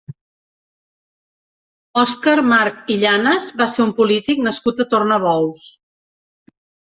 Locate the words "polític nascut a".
4.01-4.89